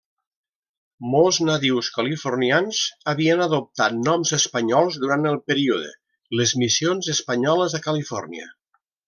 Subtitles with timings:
[1.15, 2.79] Molts nadius californians
[3.13, 5.93] havien adoptat noms espanyols durant el període
[6.41, 8.51] les Missions espanyoles a Califòrnia.